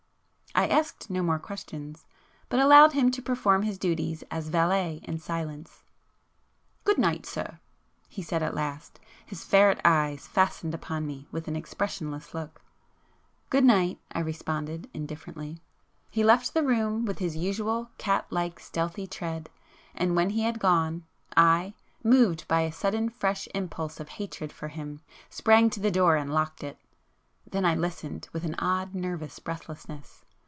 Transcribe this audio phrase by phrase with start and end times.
[0.53, 2.05] I asked no more questions,
[2.49, 5.81] but allowed him to perform his duties as valet in silence.
[6.83, 7.61] "Good night sir!"
[8.09, 12.61] he said at last, his ferret eyes fastened upon me with an expressionless look.
[13.49, 15.61] "Good night!" I responded indifferently.
[16.09, 19.49] He left the room with his usual cat like stealthy tread,
[19.95, 21.05] and when he had gone,
[21.37, 26.61] I,—moved by a sudden fresh impulse of hatred for him,—sprang to the door and locked
[26.61, 26.77] it.
[27.49, 30.25] Then I listened, with an odd nervous breathlessness.